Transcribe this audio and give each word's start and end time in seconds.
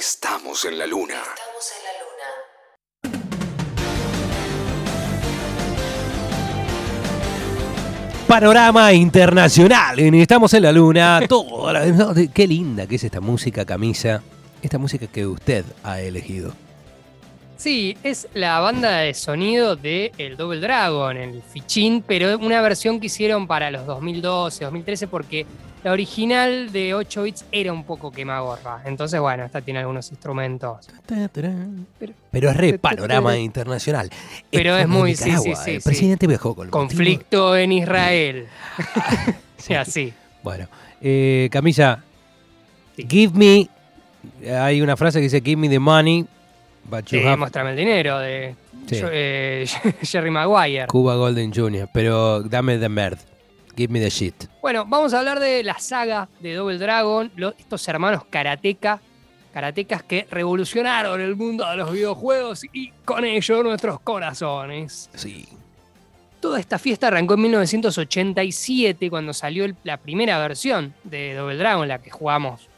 Estamos 0.00 0.64
en 0.64 0.78
la 0.78 0.86
luna. 0.86 1.12
Estamos 1.20 1.72
en 1.76 1.84
la 1.84 1.92
luna. 2.00 3.40
Panorama 8.26 8.92
internacional. 8.92 9.98
Estamos 9.98 10.54
en 10.54 10.62
la 10.62 10.72
luna. 10.72 11.20
Toda 11.28 11.72
la- 11.72 11.86
no, 11.86 12.14
de- 12.14 12.28
Qué 12.28 12.46
linda 12.46 12.86
que 12.86 12.94
es 12.96 13.04
esta 13.04 13.20
música, 13.20 13.64
camisa. 13.64 14.22
Esta 14.62 14.78
música 14.78 15.06
que 15.06 15.26
usted 15.26 15.64
ha 15.82 16.00
elegido. 16.00 16.52
Sí, 17.60 17.94
es 18.02 18.26
la 18.32 18.58
banda 18.60 19.00
de 19.00 19.12
sonido 19.12 19.76
de 19.76 20.12
El 20.16 20.38
Double 20.38 20.60
Dragon, 20.60 21.14
el 21.14 21.42
fichín, 21.42 22.02
pero 22.06 22.38
una 22.38 22.62
versión 22.62 22.98
que 22.98 23.08
hicieron 23.08 23.46
para 23.46 23.70
los 23.70 23.84
2012, 23.84 24.64
2013, 24.64 25.06
porque 25.08 25.44
la 25.84 25.92
original 25.92 26.72
de 26.72 26.94
8 26.94 27.22
bits 27.24 27.44
era 27.52 27.70
un 27.74 27.84
poco 27.84 28.10
quemagorra. 28.10 28.80
Entonces, 28.86 29.20
bueno, 29.20 29.44
esta 29.44 29.60
tiene 29.60 29.80
algunos 29.80 30.10
instrumentos. 30.10 30.88
Pero- 31.06 31.50
Pero 32.30 32.50
es 32.50 32.56
re 32.56 32.78
panorama 32.78 33.36
internacional. 33.36 34.08
Pero 34.50 34.78
es 34.78 34.88
muy- 34.88 35.14
sí, 35.14 35.30
sí, 35.32 35.52
sí, 35.54 35.70
El 35.72 35.82
sí. 35.82 35.84
presidente 35.84 36.26
viajó 36.26 36.54
con 36.54 36.64
el 36.68 36.70
Conflicto 36.70 37.54
en 37.58 37.72
Israel. 37.72 38.46
Sí. 39.58 39.74
Así. 39.74 40.14
Bueno, 40.42 40.66
eh, 41.02 41.50
Camisa, 41.52 42.02
Sí. 42.96 43.06
give 43.06 43.34
me. 43.34 43.68
Hay 44.50 44.80
una 44.80 44.96
frase 44.96 45.18
que 45.18 45.24
dice: 45.24 45.42
Give 45.44 45.56
me 45.60 45.68
the 45.68 45.78
money, 45.78 46.24
you 47.10 47.18
Eh, 47.18 47.26
have 47.26 47.36
Mostrame 47.36 47.70
el 47.70 47.76
dinero 47.76 48.18
de 48.18 48.54
Sí. 48.86 48.96
yo- 49.00 49.08
eh, 49.12 49.66
Jerry 50.02 50.30
Maguire. 50.30 50.86
Cuba 50.88 51.14
Golden 51.16 51.52
Jr., 51.52 51.88
pero 51.92 52.42
dame 52.42 52.78
the 52.78 52.88
merd. 52.88 53.18
Give 53.76 53.92
me 53.92 54.00
the 54.00 54.10
shit. 54.10 54.34
Bueno, 54.60 54.84
vamos 54.86 55.14
a 55.14 55.20
hablar 55.20 55.38
de 55.40 55.62
la 55.62 55.78
saga 55.78 56.28
de 56.40 56.54
Double 56.54 56.76
Dragon, 56.78 57.30
lo- 57.36 57.54
estos 57.58 57.86
hermanos 57.88 58.24
karateka, 58.28 59.00
karatecas 59.54 60.02
que 60.02 60.26
revolucionaron 60.30 61.20
el 61.20 61.36
mundo 61.36 61.68
de 61.68 61.76
los 61.76 61.92
videojuegos 61.92 62.64
y 62.72 62.90
con 63.04 63.24
ello 63.24 63.62
nuestros 63.62 64.00
corazones. 64.00 65.08
Sí. 65.14 65.46
Toda 66.40 66.58
esta 66.58 66.78
fiesta 66.78 67.08
arrancó 67.08 67.34
en 67.34 67.42
1987 67.42 69.10
cuando 69.10 69.32
salió 69.32 69.64
el- 69.64 69.76
la 69.84 69.96
primera 69.98 70.38
versión 70.38 70.94
de 71.04 71.34
Double 71.34 71.56
Dragon, 71.56 71.86
la 71.86 72.00
que 72.00 72.10
jugamos 72.10 72.68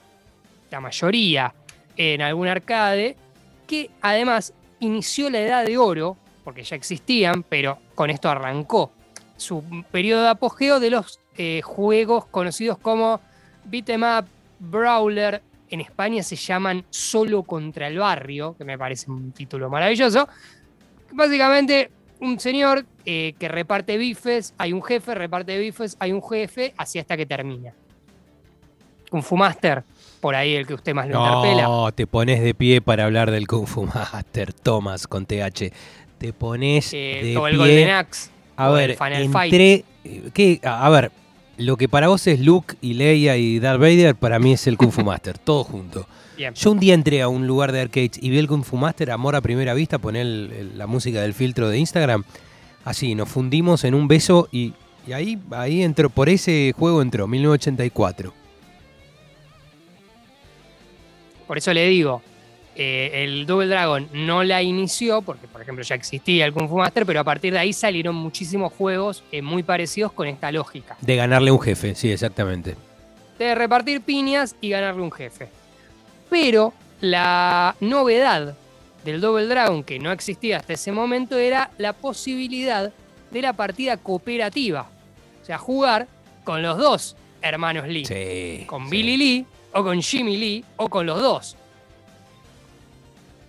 la 0.71 0.81
mayoría 0.81 1.55
en 1.97 2.23
algún 2.23 2.49
arcade, 2.49 3.17
que 3.67 3.91
además 4.01 4.53
inició 4.81 5.31
la 5.31 5.41
edad 5.41 5.65
de 5.65 5.79
oro, 5.79 6.17
porque 6.45 6.65
ya 6.65 6.77
existían, 6.77 7.43
pero 7.43 7.79
con 7.95 8.11
esto 8.11 8.29
arrancó 8.29 8.93
su 9.37 9.85
periodo 9.91 10.23
de 10.23 10.29
apogeo 10.29 10.81
de 10.81 10.91
los 10.91 11.21
eh, 11.37 11.61
juegos 11.63 12.27
conocidos 12.27 12.79
como 12.79 13.21
Beat'em 13.65 14.03
Up, 14.03 14.27
Brawler, 14.59 15.43
en 15.71 15.81
España 15.81 16.23
se 16.23 16.37
llaman 16.37 16.85
Solo 16.91 17.43
contra 17.43 17.89
el 17.89 17.99
Barrio, 17.99 18.55
que 18.57 18.65
me 18.65 18.79
parece 18.79 19.11
un 19.11 19.33
título 19.33 19.71
maravilloso. 19.71 20.29
Básicamente, 21.13 21.91
un 22.21 22.39
señor 22.39 22.85
eh, 23.05 23.35
que 23.39 23.49
reparte 23.49 23.97
bifes, 23.97 24.55
hay 24.59 24.73
un 24.73 24.83
jefe, 24.83 25.15
reparte 25.15 25.59
bifes, 25.59 25.97
hay 25.99 26.13
un 26.13 26.23
jefe, 26.23 26.75
así 26.77 26.99
hasta 26.99 27.17
que 27.17 27.27
termina. 27.27 27.73
Kung 29.11 29.23
Fu 29.23 29.37
Master, 29.37 29.83
por 30.23 30.35
ahí 30.37 30.55
el 30.55 30.67
que 30.67 30.73
usted 30.75 30.95
más 30.95 31.07
lo 31.09 31.19
interpela. 31.19 31.65
No, 31.65 31.93
te 31.93 32.07
pones 32.07 32.41
de 32.41 32.55
pie 32.55 32.81
para 32.81 33.05
hablar 33.05 33.31
del 33.31 33.47
Kung 33.47 33.67
Fu 33.67 33.85
Master, 33.85 34.55
Thomas, 34.55 35.07
con 35.07 35.27
TH. 35.27 35.71
Te 36.17 36.33
pones 36.33 36.95
eh, 36.95 37.21
de 37.23 37.37
o 37.37 37.47
el 37.49 37.57
pie. 37.57 37.59
Golden 37.59 37.91
Axe. 37.91 38.31
A 38.57 38.71
o 38.71 38.75
ver, 38.75 38.91
el 38.93 38.97
Final 38.97 39.29
Fight. 39.29 39.53
entré. 39.53 39.85
eh, 40.05 40.31
¿qué? 40.33 40.61
A 40.63 40.89
ver, 40.91 41.11
lo 41.59 41.77
que 41.77 41.89
para 41.89 42.09
vos 42.09 42.27
es 42.29 42.39
Luke 42.41 42.77
y 42.81 42.95
Leia 42.95 43.37
y 43.37 43.59
Darth 43.59 43.81
Vader, 43.81 44.15
para 44.15 44.39
mí 44.39 44.53
es 44.53 44.67
el 44.67 44.77
Kung 44.79 44.93
Fu 44.93 45.03
Master, 45.05 45.37
todo 45.39 45.65
junto. 45.65 46.07
Bien. 46.37 46.55
Yo 46.55 46.71
un 46.71 46.79
día 46.81 46.95
entré 46.95 47.21
a 47.21 47.29
un 47.29 47.47
lugar 47.47 47.73
de 47.73 47.81
arcades 47.81 48.13
y 48.23 48.31
vi 48.31 48.39
el 48.39 48.47
Kung 48.47 48.63
Fu 48.65 48.77
Master, 48.77 49.11
amor 49.11 49.35
a 49.37 49.41
primera 49.41 49.75
vista, 49.75 49.99
poné 49.99 50.21
el- 50.23 50.53
el- 50.57 50.79
la 50.79 50.87
música 50.87 51.21
del 51.21 51.35
filtro 51.35 51.69
de 51.69 51.79
Instagram. 51.79 52.25
Así, 52.85 53.15
nos 53.15 53.29
fundimos 53.29 53.85
en 53.85 53.95
un 53.95 54.07
beso 54.09 54.49
y, 54.53 54.73
y 55.07 55.13
ahí, 55.13 55.39
ahí 55.51 55.83
entró, 55.83 56.09
por 56.11 56.29
ese 56.29 56.73
juego 56.79 57.03
entró, 57.03 57.27
1984. 57.29 58.33
Por 61.53 61.59
eso 61.59 61.75
le 61.75 61.87
digo, 61.87 62.23
eh, 62.77 63.25
el 63.25 63.45
Double 63.45 63.67
Dragon 63.67 64.09
no 64.15 64.43
la 64.43 64.63
inició, 64.63 65.21
porque 65.21 65.47
por 65.47 65.61
ejemplo 65.61 65.85
ya 65.85 65.95
existía 65.95 66.47
el 66.47 66.55
Kung 66.55 66.67
Fu 66.67 66.79
Master, 66.79 67.05
pero 67.05 67.21
a 67.21 67.25
partir 67.25 67.53
de 67.53 67.59
ahí 67.59 67.75
salieron 67.75 68.15
muchísimos 68.15 68.73
juegos 68.73 69.23
eh, 69.31 69.43
muy 69.43 69.63
parecidos 69.63 70.13
con 70.13 70.27
esta 70.29 70.51
lógica. 70.51 70.97
De 71.03 71.15
ganarle 71.15 71.51
un 71.51 71.61
jefe, 71.61 71.95
sí, 71.95 72.11
exactamente. 72.11 72.75
De 73.39 73.55
repartir 73.55 74.01
piñas 74.01 74.57
y 74.63 74.71
ganarle 74.71 75.03
un 75.03 75.13
jefe. 75.13 75.51
Pero 76.31 76.73
la 77.03 77.77
novedad 77.81 78.57
del 79.05 79.21
Double 79.21 79.45
Dragon, 79.45 79.85
que 79.85 79.99
no 79.99 80.11
existía 80.11 80.57
hasta 80.57 80.73
ese 80.73 80.91
momento, 80.91 81.37
era 81.37 81.71
la 81.77 81.93
posibilidad 81.93 82.95
de 83.31 83.43
la 83.43 83.53
partida 83.53 83.99
cooperativa. 83.99 84.89
O 85.43 85.45
sea, 85.45 85.59
jugar 85.59 86.09
con 86.45 86.63
los 86.63 86.79
dos 86.79 87.15
hermanos 87.43 87.87
Lee. 87.89 88.07
Sí. 88.07 88.65
con 88.67 88.85
sí. 88.85 88.91
Billy 88.91 89.17
Lee 89.19 89.47
o 89.73 89.83
con 89.83 90.01
Jimmy 90.01 90.37
Lee 90.37 90.65
o 90.77 90.89
con 90.89 91.07
los 91.07 91.21
dos. 91.21 91.57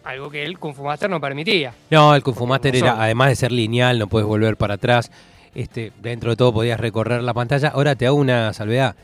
Algo 0.04 0.30
que 0.30 0.44
el 0.44 0.60
Kung 0.60 0.76
Fu 0.76 0.84
Master 0.84 1.10
no 1.10 1.22
permitía. 1.22 1.74
No, 1.90 2.14
el 2.14 2.24
Kung 2.24 2.36
Fu 2.36 2.46
Master 2.46 2.76
era, 2.76 3.02
además 3.02 3.30
de 3.30 3.36
ser 3.36 3.52
lineal, 3.52 4.00
no 4.00 4.08
puedes 4.08 4.28
volver 4.28 4.58
para 4.58 4.74
atrás. 4.74 5.12
Este, 5.56 5.94
dentro 6.02 6.32
de 6.32 6.36
todo 6.36 6.54
podías 6.54 6.80
recorrer 6.80 7.24
la 7.24 7.34
pantalla. 7.34 7.70
Ahora 7.70 7.96
te 7.96 8.06
hago 8.06 8.18
una 8.18 8.52
salvedad. 8.54 8.96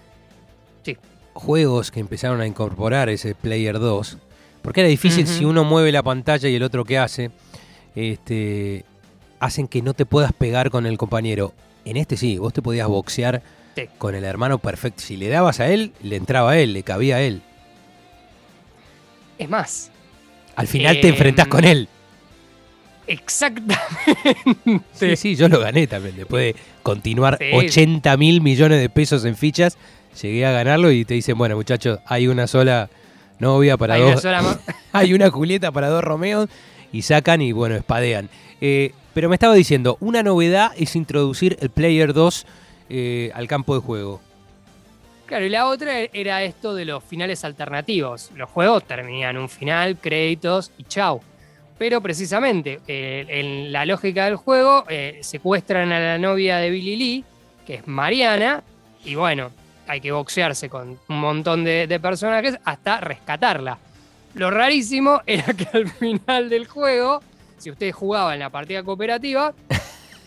Sí. 0.84 0.98
Juegos 1.34 1.92
que 1.92 2.02
empezaron 2.02 2.42
a 2.42 2.48
incorporar 2.48 3.08
ese 3.08 3.34
Player 3.34 3.80
2. 3.80 4.18
Porque 4.62 4.82
era 4.82 4.90
difícil 4.90 5.26
si 5.26 5.46
uno 5.46 5.64
mueve 5.64 5.92
la 5.92 6.04
pantalla 6.04 6.50
y 6.50 6.56
el 6.56 6.64
otro 6.64 6.84
qué 6.84 6.98
hace. 6.98 7.32
Este, 7.96 8.84
hacen 9.40 9.70
que 9.70 9.82
no 9.82 9.94
te 9.94 10.06
puedas 10.06 10.34
pegar 10.34 10.70
con 10.70 10.86
el 10.86 10.98
compañero. 10.98 11.54
En 11.86 11.96
este 11.96 12.18
sí, 12.18 12.38
vos 12.38 12.52
te 12.52 12.62
podías 12.62 12.88
boxear 12.90 13.42
Sí. 13.76 13.84
con 13.98 14.16
el 14.16 14.24
hermano 14.24 14.58
perfecto. 14.60 15.02
Si 15.02 15.16
le 15.18 15.30
dabas 15.30 15.60
a 15.60 15.68
él, 15.70 15.94
le 16.02 16.16
entraba 16.18 16.52
a 16.52 16.58
él, 16.60 16.74
le 16.74 16.84
cabía 16.84 17.18
a 17.18 17.22
él. 17.22 17.42
Es 19.38 19.50
más, 19.50 19.92
Al 20.56 20.68
final 20.68 21.00
te 21.00 21.08
Em, 21.08 21.14
enfrentás 21.14 21.48
con 21.48 21.64
él. 21.64 21.88
exactamente. 23.08 23.84
Sí, 24.94 25.16
sí, 25.16 25.36
yo 25.36 25.48
lo 25.48 25.60
gané 25.60 25.88
también. 25.88 26.16
Después 26.18 26.54
de 26.54 26.62
continuar 26.84 27.38
Sí. 27.40 27.46
80 27.56 28.18
mil 28.18 28.42
millones 28.42 28.80
de 28.82 28.90
pesos 28.90 29.24
en 29.26 29.36
fichas, 29.36 29.78
llegué 30.22 30.46
a 30.46 30.52
ganarlo 30.52 30.92
y 30.92 31.06
te 31.06 31.14
dicen, 31.14 31.38
bueno, 31.38 31.56
muchachos, 31.56 32.00
hay 32.06 32.28
una 32.28 32.48
sola 32.48 32.90
novia 33.40 33.78
para 33.78 33.96
Hay 33.96 34.02
dos. 34.02 34.12
una 34.12 34.22
sola 34.22 34.60
hay 34.92 35.14
una 35.14 35.30
Julieta 35.30 35.72
para 35.72 35.88
dos 35.90 36.04
Romeos 36.04 36.50
y 36.92 37.04
sacan 37.04 37.42
y 37.42 37.52
bueno, 37.52 37.76
espadean. 37.76 38.30
Eh, 38.62 38.92
pero 39.14 39.30
me 39.30 39.36
estaba 39.36 39.54
diciendo, 39.54 39.98
una 40.02 40.22
novedad 40.24 40.72
es 40.78 40.96
introducir 40.96 41.58
el 41.62 41.70
Player 41.70 42.14
2 42.14 42.46
eh, 42.90 43.32
al 43.34 43.48
campo 43.48 43.76
de 43.76 43.82
juego. 43.82 44.22
Claro, 45.30 45.46
y 45.46 45.50
la 45.50 45.68
otra 45.68 46.00
era 46.00 46.42
esto 46.44 46.74
de 46.74 46.86
los 46.86 47.04
finales 47.04 47.46
alternativos. 47.46 48.32
Los 48.36 48.50
juegos 48.50 48.84
terminan 48.86 49.38
un 49.38 49.48
final, 49.48 49.98
créditos 49.98 50.72
y 50.78 50.86
chau. 50.86 51.22
Pero 51.78 52.02
precisamente, 52.02 52.80
eh, 52.88 53.26
en 53.28 53.72
la 53.72 53.86
lógica 53.86 54.26
del 54.26 54.38
juego, 54.38 54.86
eh, 54.90 55.20
secuestran 55.22 55.92
a 55.92 56.00
la 56.00 56.18
novia 56.18 56.58
de 56.58 56.72
Billy 56.72 56.96
Lee, 56.96 57.24
que 57.66 57.76
es 57.76 57.88
Mariana, 57.88 58.64
y 59.06 59.14
bueno, 59.14 59.52
hay 59.88 60.02
que 60.02 60.12
boxearse 60.12 60.68
con 60.68 61.00
un 61.08 61.20
montón 61.20 61.64
de, 61.64 61.86
de 61.86 62.00
personajes 62.00 62.58
hasta 62.66 63.00
rescatarla. 63.00 63.78
Lo 64.34 64.50
rarísimo 64.50 65.22
era 65.28 65.54
que 65.54 65.68
al 65.72 65.88
final 65.88 66.50
del 66.50 66.68
juego, 66.68 67.22
si 67.60 67.70
usted 67.70 67.92
jugaba 67.92 68.34
en 68.34 68.40
la 68.40 68.50
partida 68.50 68.82
cooperativa, 68.82 69.54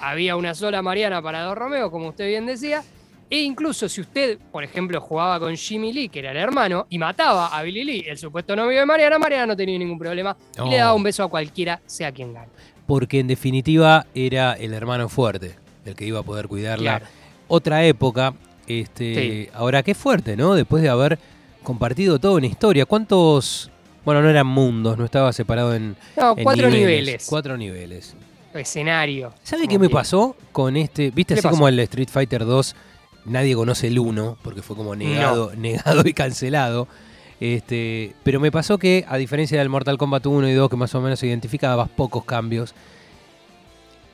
había 0.02 0.36
una 0.36 0.54
sola 0.54 0.82
Mariana 0.82 1.22
para 1.22 1.42
dos 1.42 1.56
Romeo, 1.56 1.90
como 1.90 2.08
usted 2.08 2.26
bien 2.26 2.44
decía, 2.44 2.82
e 3.30 3.38
incluso 3.40 3.88
si 3.88 4.00
usted, 4.02 4.38
por 4.50 4.62
ejemplo, 4.64 5.00
jugaba 5.00 5.38
con 5.40 5.56
Jimmy 5.56 5.92
Lee, 5.92 6.08
que 6.08 6.18
era 6.18 6.32
el 6.32 6.36
hermano, 6.36 6.86
y 6.90 6.98
mataba 6.98 7.46
a 7.56 7.62
Billy 7.62 7.84
Lee, 7.84 8.04
el 8.06 8.18
supuesto 8.18 8.54
novio 8.54 8.80
de 8.80 8.84
Mariana, 8.84 9.18
Mariana 9.18 9.46
no 9.46 9.56
tenía 9.56 9.78
ningún 9.78 9.98
problema 9.98 10.36
y 10.64 10.68
le 10.68 10.76
daba 10.76 10.92
un 10.92 11.02
beso 11.02 11.22
a 11.22 11.28
cualquiera, 11.28 11.80
sea 11.86 12.12
quien 12.12 12.34
gane. 12.34 12.48
Porque 12.86 13.20
en 13.20 13.28
definitiva 13.28 14.06
era 14.14 14.52
el 14.54 14.74
hermano 14.74 15.08
fuerte, 15.08 15.54
el 15.86 15.94
que 15.94 16.04
iba 16.04 16.18
a 16.18 16.22
poder 16.22 16.48
cuidarla. 16.48 16.98
Claro. 16.98 17.06
Otra 17.48 17.84
época, 17.84 18.34
este, 18.66 19.14
Sí. 19.14 19.48
ahora 19.54 19.82
qué 19.82 19.94
fuerte, 19.94 20.36
¿no? 20.36 20.54
Después 20.54 20.82
de 20.82 20.88
haber 20.88 21.18
compartido 21.62 22.18
toda 22.18 22.34
una 22.34 22.46
historia. 22.46 22.86
¿Cuántos, 22.86 23.70
bueno, 24.04 24.20
no 24.20 24.28
eran 24.28 24.46
mundos, 24.48 24.98
no 24.98 25.04
estaba 25.04 25.32
separado 25.32 25.74
en, 25.74 25.96
No, 26.16 26.34
en 26.36 26.42
cuatro 26.44 26.68
niveles. 26.68 27.26
Cuatro 27.30 27.56
niveles. 27.56 28.14
Escenario. 28.54 29.32
¿Sabe 29.42 29.66
qué 29.68 29.78
me 29.78 29.88
que- 29.88 29.94
pasó 29.94 30.36
con 30.52 30.76
este? 30.76 31.10
¿Viste 31.10 31.34
¿Qué 31.34 31.40
así 31.40 31.42
pasó? 31.48 31.54
como 31.56 31.68
el 31.68 31.78
Street 31.80 32.08
Fighter 32.10 32.44
2? 32.44 32.74
Nadie 33.24 33.54
conoce 33.54 33.86
el 33.88 33.98
1 33.98 34.36
porque 34.42 34.62
fue 34.62 34.76
como 34.76 34.94
negado, 34.96 35.52
negado 35.56 36.02
y 36.06 36.12
cancelado. 36.12 36.88
Este, 37.40 38.14
pero 38.22 38.38
me 38.40 38.52
pasó 38.52 38.78
que, 38.78 39.04
a 39.08 39.16
diferencia 39.16 39.58
del 39.58 39.68
Mortal 39.68 39.98
Kombat 39.98 40.26
1 40.26 40.48
y 40.48 40.52
2, 40.52 40.70
que 40.70 40.76
más 40.76 40.94
o 40.94 41.00
menos 41.00 41.22
identificabas 41.22 41.88
pocos 41.88 42.24
cambios, 42.24 42.74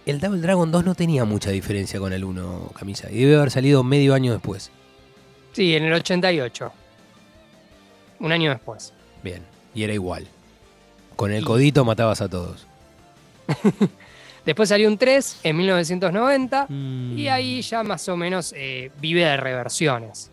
el 0.06 0.20
Double 0.20 0.40
Dragon 0.40 0.70
2 0.72 0.84
no 0.84 0.94
tenía 0.94 1.24
mucha 1.26 1.50
diferencia 1.50 2.00
con 2.00 2.12
el 2.14 2.24
1, 2.24 2.70
camisa. 2.78 3.10
Y 3.10 3.18
debe 3.24 3.36
haber 3.36 3.50
salido 3.50 3.82
medio 3.84 4.14
año 4.14 4.32
después. 4.32 4.70
Sí, 5.52 5.74
en 5.74 5.84
el 5.84 5.92
88. 5.92 6.72
Un 8.20 8.32
año 8.32 8.50
después. 8.50 8.94
Bien. 9.22 9.42
Y 9.74 9.82
era 9.82 9.92
igual. 9.92 10.26
Con 11.16 11.30
el 11.32 11.42
Y- 11.42 11.44
codito 11.44 11.84
matabas 11.84 12.20
a 12.22 12.28
todos. 12.30 12.66
Después 14.48 14.70
salió 14.70 14.88
un 14.88 14.96
3 14.96 15.40
en 15.42 15.56
1990 15.58 16.64
Mm. 16.70 17.18
y 17.18 17.28
ahí 17.28 17.60
ya 17.60 17.82
más 17.82 18.08
o 18.08 18.16
menos 18.16 18.54
eh, 18.56 18.90
vive 18.98 19.22
de 19.22 19.36
reversiones. 19.36 20.30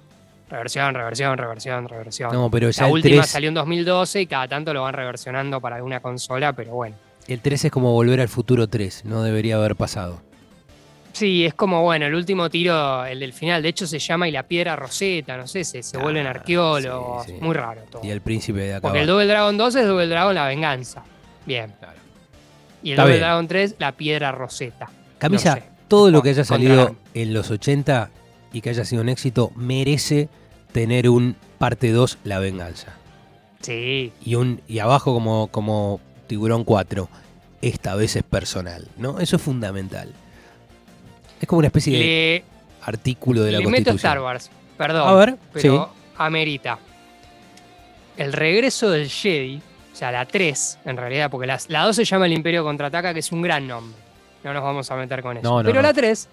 Reversión, 0.50 0.94
reversión, 0.96 1.38
reversión, 1.38 1.90
reversión. 1.90 2.32
No, 2.32 2.50
pero 2.50 2.70
ya 2.70 2.84
La 2.84 2.88
el 2.88 2.94
última 2.94 3.22
3, 3.24 3.30
salió 3.30 3.50
en 3.50 3.56
2012 3.56 4.22
y 4.22 4.26
cada 4.26 4.48
tanto 4.48 4.74
lo 4.74 4.84
van 4.84 4.94
reversionando 4.94 5.60
para 5.60 5.76
alguna 5.76 6.00
consola, 6.00 6.54
pero 6.54 6.72
bueno. 6.76 6.96
el 7.28 7.42
3 7.42 7.66
es 7.66 7.72
como 7.74 7.92
volver 7.92 8.22
al 8.22 8.30
futuro 8.30 8.68
3. 8.70 9.04
No 9.04 9.22
debería 9.22 9.58
haber 9.58 9.76
pasado. 9.76 10.22
Sí, 11.12 11.44
es 11.46 11.54
como, 11.54 11.82
bueno, 11.84 12.06
el 12.06 12.16
último 12.16 12.50
tiro, 12.50 13.04
el 13.06 13.20
del 13.20 13.34
final, 13.34 13.62
de 13.64 13.68
hecho 13.68 13.86
se 13.86 14.00
llama 14.00 14.30
Y 14.30 14.32
la 14.32 14.44
piedra 14.44 14.78
roseta, 14.78 15.36
no 15.36 15.46
sé, 15.46 15.66
se, 15.66 15.84
se 15.84 15.98
Ah, 15.98 16.02
vuelven 16.02 16.26
arqueólogos, 16.26 17.26
sí, 17.26 17.34
sí. 17.34 17.38
muy 17.42 17.54
raro 17.54 17.82
todo. 17.92 18.02
Y 18.06 18.12
el 18.12 18.22
príncipe 18.22 18.60
de 18.62 18.76
acá. 18.76 18.82
Porque 18.84 19.02
el 19.02 19.08
Double 19.08 19.26
Dragon 19.28 19.58
2 19.58 19.76
es 19.76 19.86
Double 19.88 20.08
Dragon 20.08 20.34
la 20.34 20.48
venganza. 20.48 21.04
Bien. 21.46 21.74
Claro. 21.80 22.00
Y 22.86 22.92
el 22.92 22.98
Double. 22.98 23.18
Dragon 23.18 23.48
3, 23.48 23.76
la 23.80 23.92
piedra 23.94 24.32
roseta. 24.32 24.90
Camisa, 25.18 25.56
no 25.56 25.62
sé. 25.62 25.64
todo 25.88 26.12
lo 26.12 26.22
que 26.22 26.30
haya 26.30 26.44
salido 26.46 26.96
en 27.16 27.34
los 27.34 27.50
80 27.50 28.12
y 28.54 28.62
que 28.62 28.70
haya 28.70 28.86
sido 28.86 29.02
un 29.02 29.10
éxito 29.10 29.52
merece 29.56 30.30
tener 30.72 31.10
un 31.10 31.36
parte 31.58 31.92
2 31.92 32.20
La 32.24 32.38
Venganza. 32.38 32.94
Sí, 33.62 34.14
Y 34.24 34.36
un 34.36 34.62
y 34.68 34.78
abajo 34.78 35.14
como, 35.16 35.48
como 35.48 36.00
Tiburón 36.28 36.64
4, 36.64 37.10
esta 37.64 37.96
vez 37.96 38.16
es 38.16 38.24
personal, 38.24 38.88
¿no? 38.98 39.20
Eso 39.20 39.38
es 39.38 39.42
fundamental. 39.42 40.14
Es 41.42 41.48
como 41.48 41.60
una 41.60 41.68
especie 41.68 41.98
de 41.98 42.44
artículo 42.84 43.42
de 43.42 43.54
la 43.54 43.58
le 43.58 43.66
meto 43.66 43.90
Constitución. 43.90 43.98
Star 43.98 44.22
Wars, 44.22 44.52
perdón. 44.78 45.08
A 45.08 45.14
ver, 45.14 45.38
pero 45.52 45.92
amerita. 46.18 46.78
El 48.16 48.32
regreso 48.32 48.92
del 48.92 49.10
Jedi, 49.10 49.60
o 49.96 49.98
sea, 49.98 50.12
la 50.12 50.26
3, 50.26 50.80
en 50.84 50.98
realidad, 50.98 51.32
porque 51.32 51.48
las- 51.48 51.70
la 51.70 51.84
2 51.84 51.96
se 51.96 52.04
llama 52.04 52.26
El 52.26 52.34
Imperio 52.34 52.66
Contraataca, 52.66 53.14
que 53.14 53.22
es 53.22 53.32
un 53.32 53.42
gran 53.42 53.66
nombre. 53.66 53.98
No 54.44 54.54
nos 54.54 54.62
vamos 54.62 54.92
a 54.92 54.96
meter 54.98 55.22
con 55.22 55.38
eso. 55.38 55.50
No, 55.50 55.64
no, 55.64 55.70
pero 55.70 55.82
no. 55.82 55.88
la 55.88 55.94
3, 55.94 56.28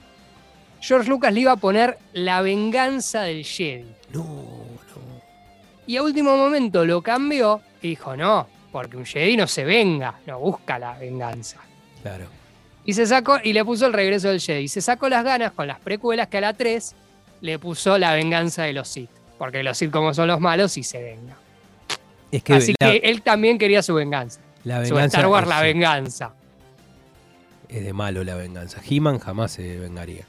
George 0.81 1.09
Lucas 1.09 1.33
le 1.33 1.41
iba 1.41 1.53
a 1.53 1.57
poner 1.57 1.97
La 2.13 2.43
venganza 2.43 3.23
del 3.23 3.45
Jedi. 3.45 3.87
No, 4.13 4.25
no. 4.25 5.23
Y 5.87 5.97
a 5.97 6.03
último 6.03 6.37
momento 6.37 6.85
lo 6.85 7.03
cambió 7.03 7.61
y 7.81 7.91
dijo, 7.91 8.17
no, 8.17 8.49
porque 8.73 8.97
un 8.97 9.07
Jedi 9.07 9.37
no 9.37 9.47
se 9.47 9.63
venga, 9.65 10.15
no 10.27 10.41
busca 10.41 10.79
la 10.81 10.99
venganza. 10.99 11.59
Claro. 12.03 12.25
Y 12.85 12.95
se 12.95 13.07
sacó 13.07 13.39
y 13.45 13.53
le 13.53 13.65
puso 13.65 13.87
el 13.87 13.93
regreso 13.93 14.27
del 14.29 14.41
Jedi. 14.41 14.67
Se 14.67 14.81
sacó 14.81 15.09
las 15.09 15.23
ganas 15.23 15.53
con 15.53 15.69
las 15.69 15.79
precuelas 15.79 16.27
que 16.27 16.39
a 16.39 16.41
la 16.41 16.53
3 16.53 16.97
le 17.43 17.61
puso 17.61 17.97
la 17.97 18.13
venganza 18.13 18.65
de 18.65 18.73
los 18.73 18.89
Sith. 18.89 19.11
Porque 19.39 19.63
los 19.63 19.79
Sith 19.79 19.93
como 19.93 20.13
son 20.15 20.27
los 20.27 20.41
malos 20.41 20.77
y 20.77 20.83
se 20.83 21.01
venga. 21.01 21.37
Es 22.33 22.43
que, 22.43 22.55
Así 22.55 22.75
la, 22.81 22.91
que 22.91 22.97
él 22.99 23.23
también 23.23 23.59
quería 23.59 23.83
su 23.83 23.95
venganza. 23.95 24.41
la 24.65 24.85
Su 24.87 24.99
Star 24.99 25.27
Wars, 25.29 25.45
es, 25.45 25.49
la 25.51 25.61
venganza. 25.63 26.33
es 27.69 27.85
de 27.85 27.93
malo 27.93 28.25
la 28.25 28.35
venganza. 28.35 28.81
He-Man 28.89 29.19
jamás 29.19 29.53
se 29.53 29.79
vengaría. 29.79 30.25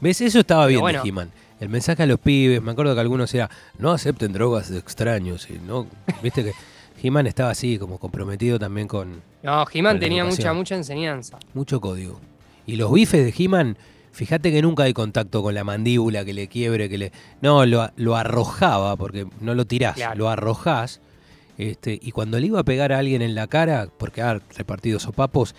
¿Ves? 0.00 0.20
Eso 0.20 0.40
estaba 0.40 0.66
bien 0.66 0.80
bueno. 0.80 1.02
de 1.02 1.08
He-Man. 1.08 1.30
El 1.60 1.68
mensaje 1.68 2.04
a 2.04 2.06
los 2.06 2.20
pibes, 2.20 2.62
me 2.62 2.70
acuerdo 2.70 2.94
que 2.94 3.00
algunos 3.00 3.34
era, 3.34 3.50
no 3.78 3.90
acepten 3.90 4.32
drogas 4.32 4.68
de 4.70 4.78
extraños. 4.78 5.48
Y 5.50 5.54
no, 5.66 5.86
Viste 6.22 6.44
que 6.44 6.52
He-Man 7.02 7.26
estaba 7.26 7.50
así, 7.50 7.78
como 7.78 7.98
comprometido 7.98 8.58
también 8.60 8.86
con 8.86 9.20
No, 9.42 9.66
He-Man 9.72 9.98
tenía 9.98 10.24
mucha, 10.24 10.52
mucha 10.52 10.76
enseñanza. 10.76 11.38
mucho 11.54 11.80
código. 11.80 12.20
Y 12.66 12.76
los 12.76 12.92
bifes 12.92 13.24
de 13.24 13.34
He-Man, 13.44 13.76
fíjate 14.12 14.52
que 14.52 14.62
nunca 14.62 14.84
hay 14.84 14.92
contacto 14.92 15.42
con 15.42 15.54
la 15.54 15.64
mandíbula, 15.64 16.24
que 16.24 16.32
le 16.34 16.46
quiebre, 16.46 16.88
que 16.88 16.98
le... 16.98 17.12
No, 17.40 17.66
lo, 17.66 17.90
lo 17.96 18.14
arrojaba, 18.16 18.94
porque 18.96 19.26
no 19.40 19.54
lo 19.54 19.64
tirás, 19.66 19.94
Claro. 19.96 20.14
lo 20.16 20.28
arrojás. 20.28 21.00
Este, 21.58 21.98
y 22.00 22.12
cuando 22.12 22.38
le 22.38 22.46
iba 22.46 22.60
a 22.60 22.64
pegar 22.64 22.92
a 22.92 22.98
alguien 22.98 23.20
en 23.20 23.34
la 23.34 23.48
cara, 23.48 23.88
porque 23.98 24.22
ha 24.22 24.40
repartido 24.56 25.00
sopapos, 25.00 25.54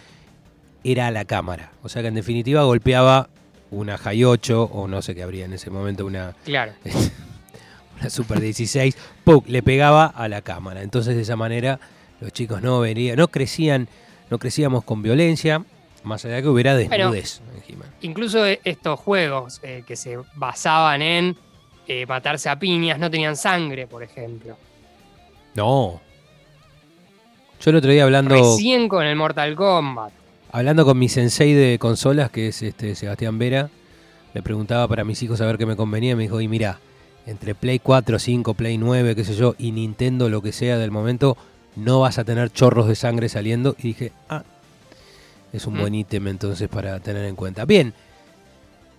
era 0.84 1.08
a 1.08 1.12
la 1.12 1.26
cámara. 1.26 1.72
O 1.84 1.90
sea 1.90 2.02
que 2.02 2.08
en 2.08 2.16
definitiva 2.16 2.64
golpeaba 2.64 3.30
una 3.70 3.98
High 3.98 4.24
8 4.24 4.64
o 4.64 4.88
no 4.88 5.02
sé 5.02 5.14
qué 5.14 5.24
habría 5.24 5.46
en 5.46 5.54
ese 5.54 5.70
momento, 5.70 6.06
una, 6.06 6.36
Claro. 6.46 6.72
una 8.00 8.10
Super 8.10 8.40
16, 8.40 8.98
¡pum! 9.24 9.44
le 9.46 9.62
pegaba 9.62 10.06
a 10.06 10.28
la 10.30 10.42
cámara. 10.42 10.82
Entonces 10.82 11.16
de 11.16 11.22
esa 11.22 11.36
manera 11.36 11.80
los 12.22 12.32
chicos 12.32 12.62
no 12.62 12.80
venían, 12.80 13.18
no 13.18 13.28
crecían, 13.28 13.88
no 14.30 14.40
crecíamos 14.40 14.84
con 14.84 15.02
violencia, 15.02 15.64
más 16.04 16.24
allá 16.24 16.36
de 16.36 16.44
que 16.44 16.48
hubiera 16.48 16.76
desnudez 16.76 17.42
en 17.56 17.74
He-Man. 17.74 17.90
Incluso 18.02 18.46
eh, 18.46 18.62
estos 18.64 19.00
juegos 19.00 19.60
eh, 19.64 19.84
que 19.86 19.96
se 19.96 20.18
basaban 20.36 21.02
en 21.02 21.36
eh, 21.88 22.06
matarse 22.06 22.50
a 22.50 22.58
piñas 22.58 23.00
no 23.00 23.12
tenían 23.12 23.36
sangre, 23.36 23.86
por 23.88 24.04
ejemplo. 24.04 24.58
No. 25.56 26.00
Yo 27.62 27.72
el 27.72 27.76
otro 27.78 27.92
día 27.92 28.04
hablando, 28.04 28.36
Recién 28.36 28.88
con 28.88 29.06
el 29.06 29.16
Mortal 29.16 29.56
Kombat. 29.56 30.12
hablando 30.52 30.86
con 30.86 30.98
mi 30.98 31.10
sensei 31.10 31.54
de 31.54 31.78
consolas, 31.78 32.32
que 32.32 32.48
es 32.48 32.62
este 32.62 32.96
Sebastián 32.96 33.38
Vera, 33.38 33.70
le 34.34 34.42
preguntaba 34.42 34.88
para 34.88 35.04
mis 35.04 35.22
hijos 35.24 35.42
a 35.42 35.46
ver 35.46 35.58
qué 35.58 35.66
me 35.66 35.76
convenía, 35.76 36.16
me 36.16 36.24
dijo, 36.24 36.40
y 36.40 36.48
mira, 36.48 36.80
entre 37.26 37.56
Play 37.56 37.80
4, 37.80 38.18
5, 38.18 38.54
Play 38.54 38.78
9, 38.78 39.16
qué 39.16 39.24
sé 39.26 39.36
yo, 39.36 39.56
y 39.58 39.72
Nintendo, 39.72 40.30
lo 40.30 40.42
que 40.42 40.52
sea 40.54 40.78
del 40.78 40.92
momento, 40.92 41.36
no 41.76 42.00
vas 42.00 42.18
a 42.18 42.24
tener 42.24 42.52
chorros 42.52 42.88
de 42.88 42.96
sangre 42.96 43.28
saliendo. 43.30 43.76
Y 43.80 43.90
dije, 43.90 44.12
ah, 44.30 44.44
es 45.52 45.66
un 45.68 45.76
Mm. 45.76 45.80
buen 45.80 45.96
ítem 45.96 46.28
entonces 46.28 46.70
para 46.70 47.00
tener 47.00 47.26
en 47.26 47.36
cuenta. 47.36 47.66
Bien, 47.66 47.94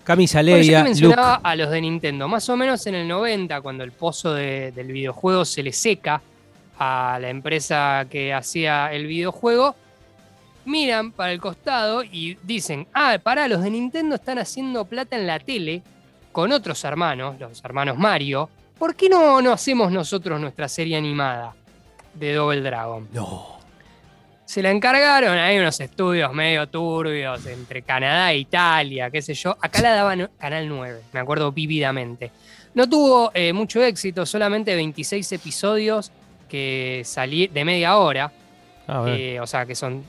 camisa 0.04 0.42
Bueno, 0.42 0.58
Leia, 0.58 0.78
que 0.78 0.84
mencionaba 0.84 1.36
Luke. 1.36 1.40
a 1.48 1.56
los 1.56 1.70
de 1.70 1.80
Nintendo, 1.80 2.28
más 2.28 2.48
o 2.48 2.56
menos 2.56 2.86
en 2.86 2.94
el 2.96 3.08
90, 3.08 3.60
cuando 3.62 3.84
el 3.84 3.92
pozo 3.92 4.34
de- 4.34 4.70
del 4.72 4.88
videojuego 4.88 5.44
se 5.44 5.62
le 5.62 5.72
seca 5.72 6.20
a 6.82 7.18
la 7.20 7.28
empresa 7.28 8.06
que 8.08 8.32
hacía 8.32 8.90
el 8.90 9.06
videojuego, 9.06 9.76
miran 10.64 11.12
para 11.12 11.30
el 11.30 11.38
costado 11.38 12.02
y 12.02 12.38
dicen, 12.42 12.88
ah, 12.94 13.18
pará, 13.22 13.48
los 13.48 13.62
de 13.62 13.70
Nintendo 13.70 14.14
están 14.14 14.38
haciendo 14.38 14.86
plata 14.86 15.14
en 15.14 15.26
la 15.26 15.38
tele 15.38 15.82
con 16.32 16.52
otros 16.52 16.82
hermanos, 16.84 17.38
los 17.38 17.62
hermanos 17.62 17.98
Mario, 17.98 18.48
¿por 18.78 18.96
qué 18.96 19.10
no, 19.10 19.42
no 19.42 19.52
hacemos 19.52 19.92
nosotros 19.92 20.40
nuestra 20.40 20.68
serie 20.68 20.96
animada 20.96 21.54
de 22.14 22.32
Double 22.32 22.62
Dragon? 22.62 23.06
No, 23.12 23.58
Se 24.46 24.62
la 24.62 24.70
encargaron, 24.70 25.36
hay 25.36 25.58
unos 25.58 25.78
estudios 25.80 26.32
medio 26.32 26.66
turbios 26.66 27.44
entre 27.44 27.82
Canadá 27.82 28.32
e 28.32 28.38
Italia, 28.38 29.10
qué 29.10 29.20
sé 29.20 29.34
yo. 29.34 29.54
Acá 29.60 29.82
la 29.82 29.92
daban 29.92 30.30
Canal 30.38 30.66
9, 30.66 31.02
me 31.12 31.20
acuerdo 31.20 31.52
vívidamente. 31.52 32.32
No 32.72 32.88
tuvo 32.88 33.32
eh, 33.34 33.52
mucho 33.52 33.82
éxito, 33.82 34.24
solamente 34.24 34.74
26 34.74 35.32
episodios 35.32 36.10
que 36.50 37.02
salí 37.04 37.46
de 37.46 37.64
media 37.64 37.96
hora, 37.96 38.30
a 38.86 39.00
ver. 39.00 39.20
eh, 39.20 39.40
o 39.40 39.46
sea 39.46 39.64
que 39.64 39.74
son 39.74 40.04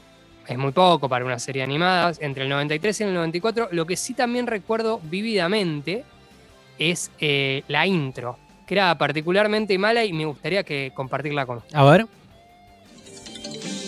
es 0.48 0.58
muy 0.58 0.72
poco 0.72 1.08
para 1.08 1.24
una 1.24 1.40
serie 1.40 1.64
animada, 1.64 2.12
entre 2.20 2.44
el 2.44 2.50
93 2.50 3.02
y 3.02 3.04
el 3.06 3.14
94. 3.14 3.70
Lo 3.72 3.86
que 3.86 3.96
sí 3.96 4.14
también 4.14 4.48
recuerdo 4.48 5.00
vívidamente 5.04 6.04
es 6.78 7.12
eh, 7.20 7.64
la 7.68 7.86
intro, 7.86 8.38
que 8.66 8.74
era 8.74 8.98
particularmente 8.98 9.78
mala 9.78 10.04
y 10.04 10.14
me 10.14 10.26
gustaría 10.26 10.64
que 10.64 10.92
compartirla 10.94 11.46
con 11.46 11.58
ustedes. 11.58 11.76
A 11.76 11.84
ver. 11.86 12.06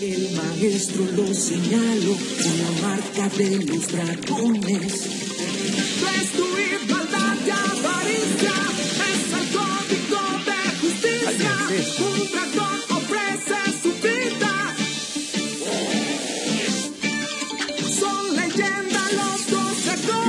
El 0.00 0.36
maestro 0.36 1.04
lo 1.12 1.26
señaló 1.34 2.12
con 2.14 2.58
la 2.58 2.88
marca 2.88 3.28
de 3.36 3.64
los 3.64 3.88
dragones. 3.88 5.24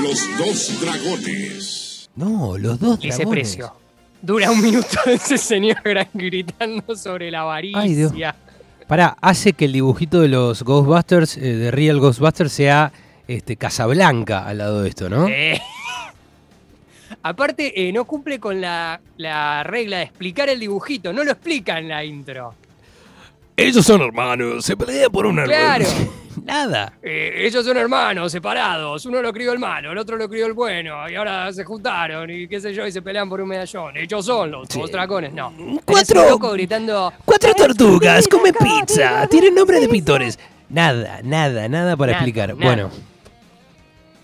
Los 0.06 0.38
dos 0.38 0.82
dragones. 0.82 2.10
No, 2.16 2.60
los 2.60 2.80
dos 2.80 3.00
Ese 3.00 3.08
dragones. 3.08 3.28
precio. 3.32 3.74
Dura 4.22 4.52
un 4.52 4.62
minuto 4.62 4.88
ese 5.08 5.36
señor 5.40 5.82
gran 5.84 6.08
gritando 6.14 6.96
sobre 6.96 7.32
la 7.32 7.42
avaricia. 7.42 7.80
Ay, 7.82 7.96
Dios. 7.96 8.14
Pará, 8.88 9.18
hace 9.20 9.54
que 9.54 9.66
el 9.66 9.74
dibujito 9.74 10.22
de 10.22 10.28
los 10.28 10.62
Ghostbusters, 10.62 11.38
eh, 11.38 11.42
de 11.56 11.72
Real 11.72 12.00
Ghostbusters, 12.00 12.52
sea 12.52 12.92
este, 13.28 13.56
Casablanca 13.56 14.46
al 14.46 14.60
lado 14.60 14.84
de 14.84 14.90
esto, 14.90 15.10
¿no? 15.10 15.28
Eh. 15.28 15.60
Aparte, 17.24 17.88
eh, 17.88 17.92
no 17.92 18.06
cumple 18.06 18.40
con 18.40 18.62
la, 18.62 19.02
la 19.18 19.64
regla 19.64 19.98
de 19.98 20.04
explicar 20.04 20.50
el 20.50 20.60
dibujito. 20.60 21.14
No 21.14 21.24
lo 21.24 21.32
explica 21.32 21.80
en 21.80 21.88
la 21.88 22.06
intro. 22.06 22.54
Ellos 23.58 23.84
son 23.84 24.02
hermanos, 24.02 24.64
se 24.66 24.78
pelean 24.78 25.12
por 25.12 25.26
una 25.26 25.46
Claro. 25.46 25.86
Nada. 26.44 26.94
Eh, 27.02 27.34
ellos 27.46 27.66
son 27.66 27.78
hermanos, 27.78 28.32
separados. 28.32 29.06
Uno 29.06 29.22
lo 29.22 29.32
crió 29.32 29.52
el 29.54 29.60
malo, 29.60 29.92
el 29.92 29.98
otro 29.98 30.18
lo 30.18 30.28
crió 30.28 30.46
el 30.48 30.54
bueno. 30.54 31.10
Y 31.10 31.16
ahora 31.16 31.52
se 31.54 31.64
juntaron 31.64 32.30
y 32.30 32.48
qué 32.48 32.60
sé 32.60 32.74
yo, 32.74 32.86
y 32.86 32.92
se 32.92 33.02
pelean 33.02 33.30
por 33.30 33.42
un 33.42 33.48
medallón. 33.50 33.96
Ellos 33.98 34.26
son 34.26 34.52
los 34.52 34.68
Sí. 34.70 34.80
dos 34.80 34.92
dragones. 34.92 35.34
No. 35.34 35.54
Cuatro- 35.86 36.30
loco 36.30 36.52
gritando. 36.52 37.14
Cuatro 37.24 37.54
"Tenés 37.54 37.68
tortugas, 37.78 38.28
come 38.28 38.52
pizza, 38.54 39.28
tienen 39.28 39.56
nombre 39.56 39.76
de 39.78 39.84
sí, 39.84 39.88
sí". 39.88 39.92
pintores. 39.94 40.40
Nada, 40.70 41.20
nada, 41.24 41.68
nada 41.70 41.96
para 41.96 42.14
Nada, 42.14 42.24
explicar. 42.24 42.50
nada. 42.58 42.66
Bueno, 42.66 42.92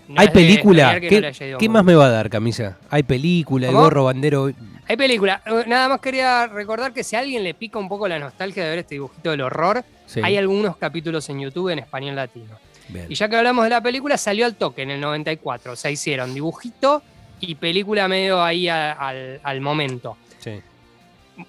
No 0.08 0.20
¿Hay 0.20 0.28
película? 0.28 0.94
no 0.94 1.00
¿Qué, 1.00 1.32
ido 1.48 1.58
qué 1.58 1.68
más 1.68 1.84
me 1.84 1.94
va 1.94 2.06
a 2.06 2.10
dar, 2.10 2.28
camisa? 2.28 2.76
¿Hay 2.90 3.02
película? 3.02 3.68
¿Hay 3.68 3.72
¿Cómo? 3.72 3.84
gorro, 3.84 4.04
bandero? 4.04 4.50
Hay 4.88 4.96
película. 4.96 5.40
Eh, 5.46 5.64
Nada 5.66 5.88
más 5.88 6.00
quería 6.00 6.48
recordar 6.48 6.92
que 6.92 7.02
si 7.04 7.16
a 7.16 7.20
alguien 7.20 7.42
le 7.44 7.54
pica 7.54 7.78
un 7.78 7.88
poco 7.88 8.06
la 8.08 8.18
nostalgia 8.18 8.64
de 8.64 8.70
ver 8.70 8.78
este 8.80 8.96
dibujito 8.96 9.30
del 9.30 9.40
horror, 9.40 9.82
Sí. 10.12 10.20
hay 10.22 10.36
algunos 10.36 10.76
capítulos 10.76 11.28
en 11.30 11.40
YouTube 11.40 11.70
en 11.70 11.78
español 11.80 12.16
latino. 12.16 12.58
Bien. 12.88 13.06
Y 13.08 13.14
ya 13.14 13.28
que 13.28 13.36
hablamos 13.36 13.64
de 13.64 13.70
la 13.70 13.80
película, 13.80 14.18
salió 14.18 14.44
al 14.44 14.56
toque 14.56 14.82
en 14.82 14.90
el 14.90 15.00
94. 15.00 15.72
O 15.72 15.76
sea, 15.76 15.90
hicieron 15.90 16.34
dibujito 16.34 17.02
y 17.40 17.54
película 17.54 18.08
medio 18.08 18.42
ahí 18.42 18.68
a- 18.68 18.92
al, 18.92 19.40
al 19.42 19.60
momento. 19.60 20.16
Sí. 20.38 20.60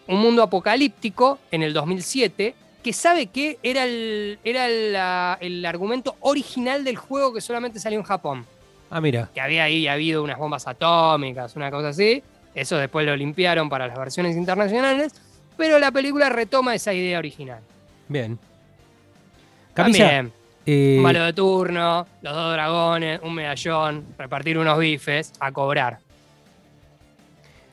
Un 0.08 0.20
mundo 0.22 0.44
apocalíptico 0.44 1.40
en 1.52 1.64
el 1.64 1.74
2007 1.74 2.56
que 2.82 2.94
sabe 2.94 3.28
que 3.28 3.60
era, 3.64 3.84
el, 3.86 4.40
era 4.44 4.68
la- 4.68 5.38
el 5.42 5.66
argumento 5.66 6.16
original 6.22 6.84
del 6.84 6.96
juego 6.98 7.34
que 7.34 7.42
solamente 7.42 7.80
salió 7.80 8.00
en 8.00 8.06
Japón. 8.06 8.46
Ah, 8.90 9.02
mira. 9.02 9.30
Que 9.34 9.42
había 9.42 9.64
ahí 9.66 9.88
habido 9.88 10.24
unas 10.24 10.38
bombas 10.38 10.68
atómicas, 10.68 11.56
una 11.56 11.72
cosa 11.72 11.90
así. 11.90 12.22
Eso 12.56 12.78
después 12.78 13.06
lo 13.06 13.16
limpiaron 13.16 13.68
para 13.70 13.88
las 13.88 13.98
versiones 13.98 14.36
internacionales. 14.38 15.14
Pero 15.58 15.80
la 15.80 15.92
película 15.92 16.30
retoma 16.30 16.76
esa 16.76 16.94
idea 16.94 17.18
original. 17.20 17.60
Bien. 18.08 18.38
Camisa, 19.74 20.04
También, 20.04 20.32
eh, 20.66 20.96
un 20.98 21.04
malo 21.04 21.24
de 21.24 21.34
turno, 21.34 22.08
los 22.22 22.34
dos 22.34 22.54
dragones, 22.54 23.20
un 23.24 23.34
medallón, 23.34 24.06
repartir 24.18 24.58
unos 24.58 24.78
bifes, 24.78 25.34
a 25.40 25.52
cobrar. 25.52 26.00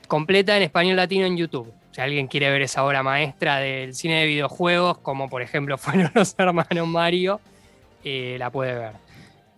Completa 0.08 0.56
en 0.56 0.64
español 0.64 0.96
latino 0.96 1.26
en 1.26 1.36
YouTube. 1.36 1.72
Si 1.92 2.00
alguien 2.00 2.26
quiere 2.26 2.50
ver 2.50 2.62
esa 2.62 2.84
obra 2.84 3.02
maestra 3.02 3.58
del 3.58 3.94
cine 3.94 4.20
de 4.20 4.26
videojuegos, 4.26 4.98
como 4.98 5.28
por 5.28 5.42
ejemplo 5.42 5.78
fueron 5.78 6.10
los 6.14 6.34
hermanos 6.36 6.88
Mario, 6.88 7.40
eh, 8.02 8.36
la 8.38 8.50
puede 8.50 8.74
ver. 8.74 8.92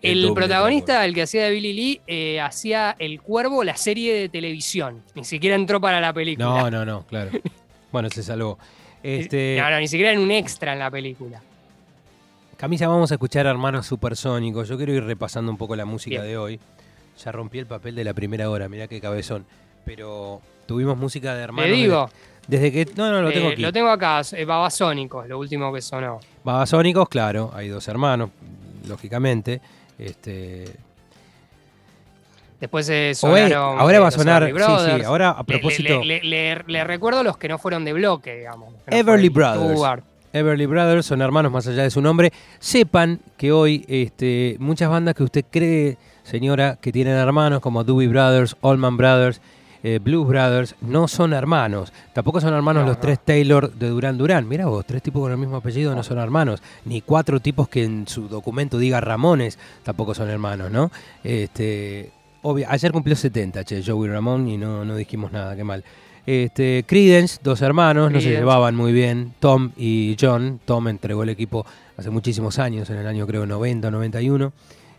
El 0.03 0.33
protagonista, 0.35 1.05
el 1.05 1.15
que 1.15 1.23
hacía 1.23 1.45
de 1.45 1.53
Billy 1.53 1.73
Lee, 1.73 2.01
eh, 2.09 2.41
hacía 2.41 2.97
El 2.99 3.21
Cuervo, 3.21 3.63
la 3.63 3.77
serie 3.77 4.13
de 4.15 4.29
televisión. 4.29 5.01
Ni 5.15 5.23
siquiera 5.23 5.55
entró 5.55 5.81
para 5.81 6.01
la 6.01 6.13
película. 6.13 6.45
no, 6.45 6.71
no, 6.71 6.85
no, 6.85 7.07
claro. 7.07 7.31
bueno, 7.93 8.11
se 8.11 8.25
salvó. 8.25 8.59
Este, 9.01 9.57
No, 9.61 9.71
no, 9.71 9.79
ni 9.79 9.87
siquiera 9.87 10.11
en 10.11 10.19
un 10.19 10.33
extra 10.33 10.73
en 10.73 10.81
la 10.81 10.91
película. 10.91 11.41
Camisa, 12.62 12.87
vamos 12.87 13.11
a 13.11 13.14
escuchar 13.16 13.49
a 13.49 13.50
Hermanos 13.50 13.87
Supersónicos. 13.87 14.69
Yo 14.69 14.76
quiero 14.76 14.92
ir 14.92 15.02
repasando 15.02 15.50
un 15.50 15.59
poco 15.59 15.75
la 15.75 15.85
música 15.85 16.19
Bien. 16.21 16.28
de 16.31 16.37
hoy. 16.38 16.61
Ya 17.25 17.33
rompí 17.33 17.59
el 17.59 17.66
papel 17.66 17.97
de 17.97 18.04
la 18.04 18.14
primera 18.14 18.49
hora, 18.49 18.69
mirá 18.69 18.87
qué 18.87 19.00
cabezón. 19.00 19.45
Pero 19.85 20.40
tuvimos 20.66 20.97
música 20.97 21.35
de 21.35 21.42
Hermanos. 21.42 21.69
Le 21.73 21.76
digo, 21.76 22.09
Desde, 22.47 22.71
desde 22.71 22.85
que. 22.87 22.95
No, 22.97 23.11
no, 23.11 23.21
lo 23.21 23.31
eh, 23.31 23.33
tengo 23.33 23.49
aquí. 23.49 23.62
lo 23.62 23.73
tengo 23.73 23.88
acá, 23.88 24.23
eh, 24.37 24.45
Babasónicos, 24.45 25.26
lo 25.26 25.40
último 25.40 25.73
que 25.73 25.83
sonó. 25.83 26.21
Babasónicos, 26.45 27.09
claro, 27.09 27.50
hay 27.52 27.66
dos 27.66 27.88
hermanos, 27.88 28.31
lógicamente. 28.87 29.61
Este, 29.99 30.66
Después 32.61 32.88
Oe, 32.88 33.12
sonaron. 33.16 33.81
ahora 33.81 33.97
eh, 33.97 33.99
va 33.99 34.07
a 34.07 34.11
los 34.11 34.14
sonar. 34.14 34.45
Sí, 34.47 34.52
sí, 34.99 35.02
ahora 35.04 35.31
a 35.31 35.42
propósito. 35.42 36.04
Le, 36.04 36.23
le- 36.23 36.54
le- 36.54 36.64
le 36.64 36.85
recuerdo 36.85 37.25
los 37.25 37.37
que 37.37 37.49
no 37.49 37.59
fueron 37.59 37.85
de 37.85 37.92
bloque, 37.92 38.37
digamos. 38.37 38.73
no 38.73 38.97
Everly 38.97 39.31
Brothers. 39.31 39.73
Stuart. 39.73 40.04
Everly 40.33 40.67
Brothers 40.67 41.07
son 41.07 41.21
hermanos 41.23 41.53
más 41.53 41.67
allá 41.67 41.83
de 41.83 41.91
su 41.91 42.01
nombre. 42.01 42.33
Sepan 42.59 43.21
que 43.37 43.53
hoy 43.53 43.85
este, 43.89 44.57
muchas 44.59 44.89
bandas 44.89 45.15
que 45.15 45.23
usted 45.23 45.45
cree, 45.51 45.99
señora, 46.23 46.79
que 46.81 46.93
tienen 46.93 47.15
hermanos 47.15 47.61
como 47.61 47.85
Doobie 47.85 48.09
Brothers, 48.09 48.57
Allman 48.62 48.97
Brothers, 48.97 49.41
eh, 49.85 49.99
Blues 50.03 50.29
Brothers, 50.29 50.77
no 50.81 51.09
son 51.09 51.33
hermanos. 51.33 51.93
Tampoco 52.12 52.41
son 52.41 52.55
hermanos 52.55 52.83
No, 52.85 52.89
los 52.91 52.97
no. 52.99 53.01
tres 53.01 53.19
Taylor 53.25 53.73
de 53.73 53.89
Duran 53.89 54.17
Duran. 54.17 54.49
Mira 54.49 54.67
vos, 54.67 54.87
tres 54.87 55.03
tipos 55.03 55.21
con 55.21 55.33
el 55.33 55.39
mismo 55.39 55.57
apellido 55.57 55.95
no 55.95 56.03
son 56.03 56.19
hermanos. 56.19 56.62
Ni 56.85 57.01
cuatro 57.01 57.41
tipos 57.41 57.69
que 57.69 57.85
en 57.85 58.07
su 58.07 58.29
documento 58.29 58.79
diga 58.79 59.01
Ramones 59.01 59.59
tampoco 59.83 60.15
son 60.15 60.31
hermanos, 60.31 60.71
¿no? 60.71 60.91
Este, 61.25 62.11
obvio, 62.43 62.67
ayer 62.69 62.93
cumplió 62.93 63.17
70, 63.17 63.65
che, 63.65 63.83
Joey 63.85 64.09
Ramón, 64.09 64.47
y 64.49 64.57
no, 64.57 64.85
no 64.85 64.95
dijimos 64.95 65.33
nada, 65.33 65.57
qué 65.57 65.65
mal. 65.65 65.83
Este, 66.26 66.85
Credence, 66.87 67.41
dos 67.43 67.62
hermanos, 67.62 68.12
no 68.12 68.21
se 68.21 68.31
llevaban 68.31 68.76
muy 68.76 68.93
bien. 68.93 69.35
Tom 69.41 69.73
y 69.76 70.17
John. 70.21 70.61
Tom 70.64 70.88
entregó 70.88 71.25
el 71.25 71.31
equipo 71.31 71.67
hace 71.97 72.11
muchísimos 72.11 72.59
años, 72.59 72.88
en 72.91 72.99
el 72.99 73.07
año 73.07 73.26
creo 73.26 73.47
90 73.47 73.88
o 73.88 73.91
91. 73.91 74.52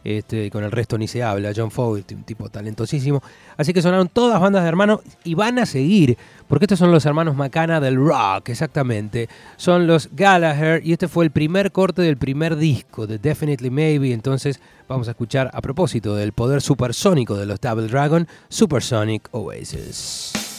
Este, 0.04 0.52
con 0.52 0.66
el 0.66 0.72
resto 0.72 0.98
ni 0.98 1.08
se 1.08 1.24
habla. 1.24 1.54
John 1.56 1.72
Fogerty, 1.72 2.16
un 2.16 2.24
tipo 2.24 2.50
talentosísimo. 2.50 3.24
Así 3.56 3.72
que 3.72 3.82
sonaron 3.82 4.10
todas 4.10 4.40
bandas 4.42 4.64
de 4.64 4.70
hermanos 4.70 5.00
y 5.24 5.34
van 5.34 5.60
a 5.60 5.66
seguir, 5.66 6.18
porque 6.50 6.66
estos 6.66 6.80
son 6.80 6.92
los 6.92 7.06
hermanos 7.06 7.38
Macana 7.38 7.80
del 7.80 7.96
rock, 7.96 8.50
exactamente. 8.50 9.30
Son 9.56 9.88
los 9.88 10.10
Gallagher 10.12 10.86
y 10.86 10.92
este 10.92 11.08
fue 11.08 11.24
el 11.24 11.32
primer 11.32 11.72
corte 11.72 12.02
del 12.02 12.18
primer 12.18 12.58
disco 12.58 13.08
de 13.08 13.18
Definitely 13.18 13.70
Maybe. 13.70 14.12
Entonces 14.12 14.60
vamos 14.90 15.08
a 15.08 15.12
escuchar 15.12 15.50
a 15.54 15.62
propósito 15.62 16.16
del 16.18 16.34
poder 16.34 16.62
supersónico 16.62 17.38
de 17.38 17.46
los 17.46 17.62
Double 17.62 17.88
Dragon, 17.88 18.28
Supersonic 18.50 19.30
Oasis. 19.32 20.53